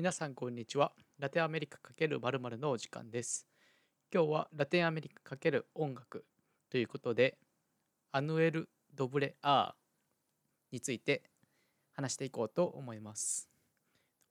[0.00, 0.92] 皆さんこんにちは。
[1.18, 3.46] ラテンアメリカ×〇〇のお時間です。
[4.10, 6.24] 今日はラテンアメリカ×音楽
[6.70, 7.36] ということで、
[8.10, 11.24] アヌエル・ドブレ・アーについて
[11.92, 13.46] 話していこうと思います。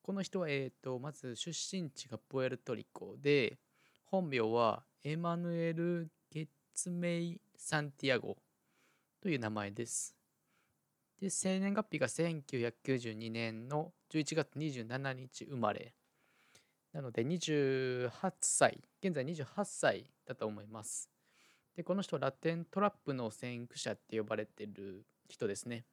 [0.02, 3.60] この人は、えー、とまず出身地がプエルトリコで、
[4.06, 8.36] 本名はエマヌエル・ゲッツメイ・サンティアゴ
[9.22, 10.19] という名前です。
[11.20, 15.94] で生年月日が1992年の11月27日生まれ。
[16.94, 21.10] なので28歳現在28歳だと思います。
[21.76, 25.86] でこの人ラテントラップの先駆者って呼ばれてる人ですね。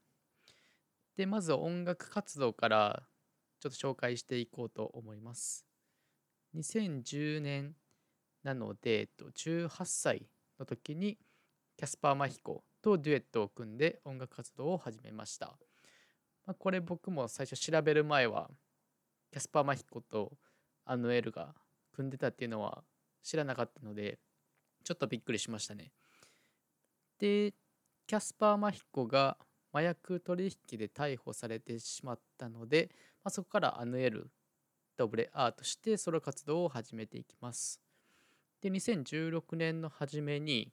[1.16, 3.02] でまず音楽活動から
[3.60, 5.66] ちょっと紹介していこうと思います。
[6.54, 7.74] 2010年
[8.42, 11.18] なので、18歳の時に
[11.76, 15.58] キャスパー・マヒコとデュエットを組んで音楽活動を始めました。
[16.46, 18.48] まあ、これ僕も最初調べる前は
[19.32, 20.30] キャスパー・マヒコと
[20.84, 21.52] アヌエルが
[21.92, 22.84] 組んでたっていうのは
[23.24, 24.20] 知らなかったので
[24.84, 25.90] ちょっとびっくりしましたね。
[27.18, 27.54] で
[28.06, 29.36] キャスパー・マヒコが
[29.72, 32.90] 麻薬取引で逮捕されてしまったので、
[33.24, 34.30] まあ、そこからアヌエル
[34.96, 37.80] ドブレアーとしてソロ活動を始めていきます。
[38.60, 40.72] で2016年の初めに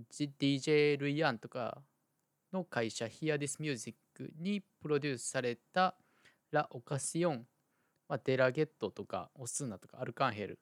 [0.00, 1.82] DJ ルイアンとか
[2.52, 3.96] の会社 Hear This Music
[4.38, 5.94] にプロデュースされた
[6.50, 7.46] ラ・オカシオン、
[8.08, 10.58] まあ、デラゲットとかオスーナとかアルカンヘル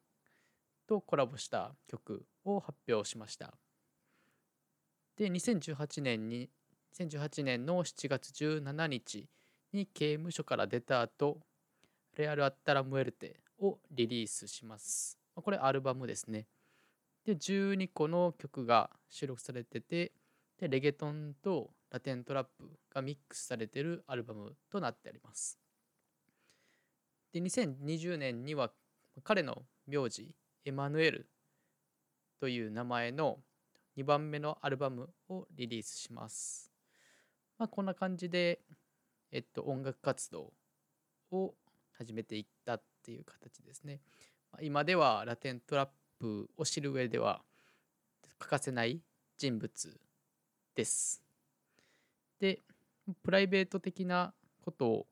[0.86, 3.54] とコラボした曲を発表しました。
[5.16, 6.48] で2018年に
[6.98, 9.28] 2018年の7月17日
[9.72, 11.38] に刑務所から出た後
[12.16, 15.18] レアル・アッタラ・ムエルテをリリースします。
[15.34, 16.46] これアルバムですね。
[17.30, 20.12] で12個の曲が収録されてて
[20.58, 25.56] でレゲトンとラテントラップがミックスされてるアルバムとなってあります。
[27.32, 28.72] で2020年には
[29.22, 31.28] 彼の名字エマヌエル
[32.40, 33.38] という名前の
[33.96, 36.72] 2番目のアルバムをリリースします。
[37.58, 38.60] まあ、こんな感じで、
[39.30, 40.52] えっと、音楽活動
[41.30, 41.54] を
[41.92, 44.00] 始めていったっていう形ですね。
[44.62, 45.88] 今ではラテントラッ
[46.20, 47.40] プを知る上では
[48.38, 49.00] 欠かせない
[49.38, 50.00] 人物
[50.74, 51.22] です。
[52.38, 52.60] で
[53.22, 54.32] プライベート的な
[54.62, 55.06] ことを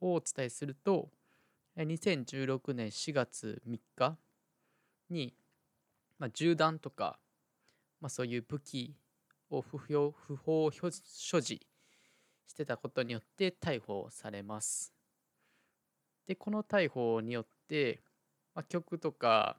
[0.00, 1.08] お伝えすると
[1.76, 4.16] 2016年4月3日
[5.08, 5.32] に、
[6.18, 7.18] まあ、銃弾とか、
[8.00, 8.94] まあ、そういう武器
[9.50, 10.90] を不法不法所
[11.40, 11.60] 持
[12.46, 14.92] してたことによって逮捕されます。
[16.26, 18.00] でこの逮捕によって、
[18.54, 19.56] まあ、曲とか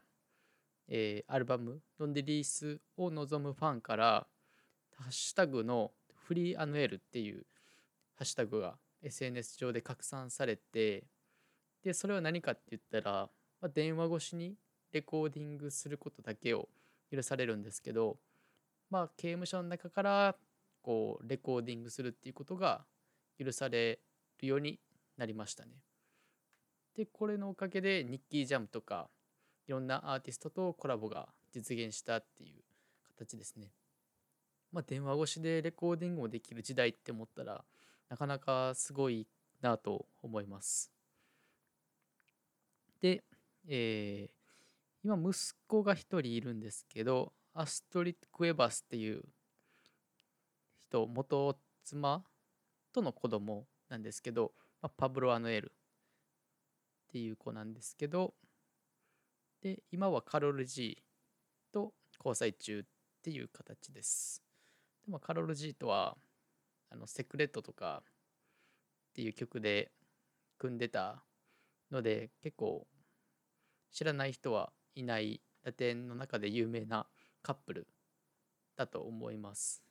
[0.93, 4.27] えー、アルバムのリリースを望むファンから
[4.97, 5.91] ハッシュタグの
[6.27, 7.45] フリーアヌエルっていう
[8.15, 11.05] ハッシュタグが SNS 上で拡散されて
[11.81, 13.29] でそれは何かって言ったら、
[13.61, 14.55] まあ、電話越しに
[14.91, 16.67] レコーディングすることだけを
[17.09, 18.17] 許されるんですけど
[18.89, 20.35] まあ刑務所の中から
[20.81, 22.83] こうレコーディングするっていうことが
[23.39, 23.99] 許され
[24.41, 24.77] るように
[25.17, 25.71] なりましたね。
[26.97, 29.09] でこれのおかげでニッキージャムとか
[29.67, 32.63] いろんなアーティストとコラボが実現したっていう
[33.17, 33.71] 形ですね。
[34.71, 37.63] まあ、電話越しでレコーディングもできる時代って思ったら
[38.09, 39.27] なかなかすごい
[39.61, 40.91] なと思います。
[43.01, 43.23] で、
[43.67, 44.41] えー、
[45.03, 45.35] 今息
[45.67, 49.23] 子が一人いるんですけどアストリッド・クエバスっていう
[50.87, 52.23] 人元妻
[52.93, 54.51] との子供なんですけど、
[54.81, 58.33] まあ、パブロ・アヌエルっていう子なんですけど
[59.61, 61.03] で今はカロル G
[61.71, 62.83] と交際中っ
[63.21, 64.43] ていう形です。
[65.05, 66.17] でもカロル G とは
[66.89, 68.01] あのセクレットとか
[69.11, 69.91] っていう曲で
[70.57, 71.23] 組んでた
[71.91, 72.87] ので結構
[73.91, 77.05] 知らない人はいないラテンの中で有名な
[77.43, 77.87] カップル
[78.75, 79.83] だと思います。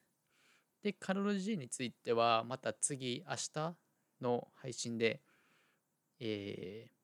[0.82, 3.76] でカロル G についてはまた次明日
[4.20, 5.20] の配信で、
[6.18, 6.99] えー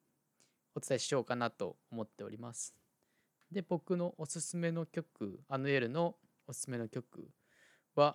[0.76, 2.74] お伝えしようかなと思っております。
[3.50, 7.30] で、僕のおすすめの曲、アヌエルのおすすめの曲
[7.94, 8.14] は、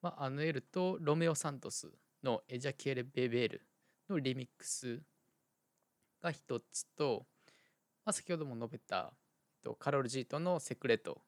[0.00, 1.90] まあ、アヌエルとロメオ・サントス
[2.22, 3.66] のエジャケーレ・ベベール
[4.08, 5.02] のリミックス
[6.22, 7.26] が一つと、
[8.04, 9.12] まあ、先ほども述べた
[9.80, 11.20] カロル・ジートのセクレト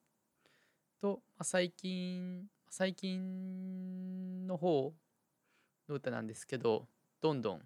[1.01, 4.93] と、まあ、最近、最近の方
[5.89, 6.87] の歌なんですけど、
[7.19, 7.61] どんどん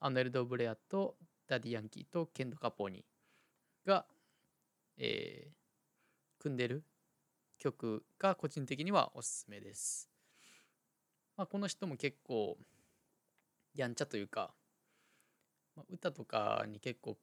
[0.00, 1.16] アヌエル・ドブレアと
[1.50, 3.04] ダディ・ヤンキーとケンド・カポーニ
[3.84, 4.06] が、
[4.96, 6.84] えー、組んでる
[7.58, 10.08] 曲が個人的にはおすすめです。
[11.36, 12.56] まあ、この人も結構
[13.74, 14.52] やんちゃというか
[15.76, 17.16] まあ、歌とかに結構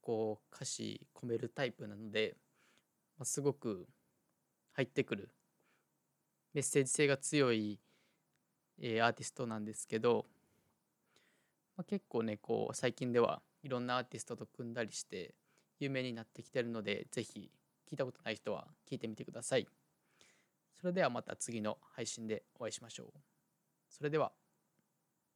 [0.00, 2.36] こう歌詞込めるタイプなので、
[3.18, 3.86] まあ、すごく
[4.72, 5.30] 入ってくる
[6.54, 7.78] メッセージ性が強い、
[8.80, 10.26] えーアーティストなんですけど、
[11.80, 15.34] まあ、結構ねこう最近ではいろんなアーティストと組んだりして
[15.78, 17.50] 有名になってきてるのでぜひ
[17.90, 19.66] 聞いたことない人は聞いてみてください。
[20.78, 23.18] それではまた次の配信でお会いしましょう。
[23.88, 24.30] それでは。